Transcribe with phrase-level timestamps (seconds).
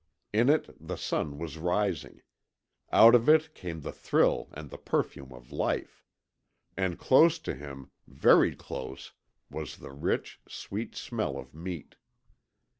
[0.33, 2.23] In it the sun was rising.
[2.91, 6.03] Out of it came the thrill and the perfume of life.
[6.75, 9.13] And close to him very close
[9.51, 11.97] was the rich, sweet smell of meat.